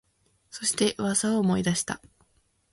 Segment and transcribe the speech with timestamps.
[0.49, 2.01] そして、噂を思い出した